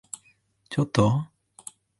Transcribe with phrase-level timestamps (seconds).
[0.69, 1.27] ちょっと？